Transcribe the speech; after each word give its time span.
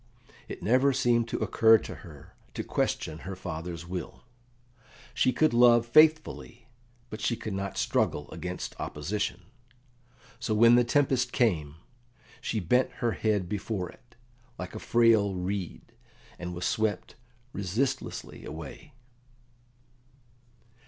It 0.47 0.63
never 0.63 0.93
seemed 0.93 1.27
to 1.27 1.37
occur 1.37 1.77
to 1.77 1.95
her 1.97 2.33
to 2.55 2.63
question 2.63 3.19
her 3.19 3.35
father's 3.35 3.85
will. 3.87 4.23
She 5.13 5.31
could 5.31 5.53
love 5.53 5.85
faithfully, 5.85 6.65
but 7.11 7.21
she 7.21 7.35
could 7.35 7.53
not 7.53 7.77
struggle 7.77 8.27
against 8.31 8.73
opposition. 8.79 9.43
So 10.39 10.55
when 10.55 10.73
the 10.73 10.83
tempest 10.83 11.31
came, 11.31 11.75
she 12.41 12.59
bent 12.59 12.89
her 12.93 13.11
head 13.11 13.47
before 13.47 13.89
it, 13.91 14.15
like 14.57 14.73
a 14.73 14.79
frail 14.79 15.35
reed, 15.35 15.93
and 16.39 16.55
was 16.55 16.65
swept 16.65 17.13
resistlessly 17.53 18.43
away. 18.43 18.93